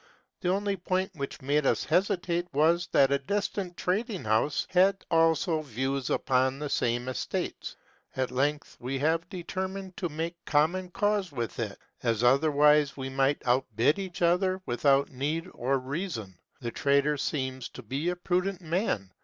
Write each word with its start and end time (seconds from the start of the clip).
The 0.39 0.49
only 0.49 0.77
point 0.77 1.11
which 1.13 1.43
made 1.43 1.63
us 1.67 1.83
hesitate 1.85 2.51
was, 2.53 2.87
that 2.91 3.11
a 3.11 3.19
distant 3.19 3.77
trading 3.77 4.23
house 4.23 4.65
had 4.71 5.05
also 5.11 5.61
views 5.61 6.09
upon 6.09 6.57
the 6.57 6.69
same 6.71 7.07
estates: 7.07 7.75
at 8.15 8.31
length 8.31 8.77
we 8.79 8.97
have 8.97 9.29
deter 9.29 9.67
mined 9.67 9.95
to 9.97 10.09
make 10.09 10.43
common 10.43 10.89
cause 10.89 11.31
with 11.31 11.59
it, 11.59 11.77
as 12.01 12.23
otherwise 12.23 12.97
we 12.97 13.09
might 13.09 13.45
outbid 13.45 13.99
each 13.99 14.23
other 14.23 14.59
without 14.65 15.11
need 15.11 15.47
or 15.53 15.77
reason. 15.77 16.35
The 16.61 16.71
trader 16.71 17.15
seems 17.15 17.69
to 17.69 17.83
be 17.83 18.09
a 18.09 18.15
prudent 18.15 18.59
man. 18.59 19.11